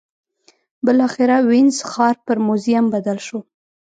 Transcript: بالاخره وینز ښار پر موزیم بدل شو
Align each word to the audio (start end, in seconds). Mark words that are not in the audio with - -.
بالاخره 0.85 1.37
وینز 1.49 1.77
ښار 1.91 2.15
پر 2.25 2.37
موزیم 2.45 2.85
بدل 2.93 3.17
شو 3.27 3.39